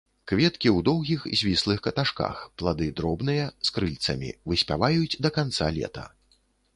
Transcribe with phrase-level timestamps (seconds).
[0.29, 6.07] Кветкі ў доўгіх, звіслых каташках, плады дробныя, з крыльцамі, выспяваюць да канца лета.